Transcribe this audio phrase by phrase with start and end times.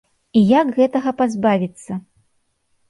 [0.39, 2.03] І як гэтага пазбавіцца?